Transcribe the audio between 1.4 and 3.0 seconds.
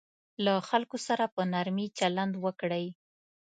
نرمي چلند وکړئ.